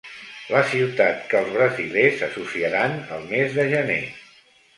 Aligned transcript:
La 0.51 0.61
ciutat 0.69 1.19
que 1.33 1.37
els 1.41 1.51
brasilers 1.57 2.25
associaran 2.29 2.97
al 3.19 3.29
mes 3.35 3.55
de 3.61 3.69
gener. 3.77 4.01